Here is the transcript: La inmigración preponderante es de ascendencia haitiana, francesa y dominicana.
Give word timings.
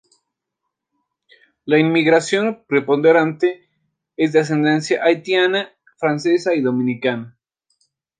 La 1.63 1.77
inmigración 1.77 2.65
preponderante 2.67 3.69
es 4.17 4.33
de 4.33 4.39
ascendencia 4.39 5.03
haitiana, 5.03 5.69
francesa 5.99 6.55
y 6.55 6.63
dominicana. 6.63 7.37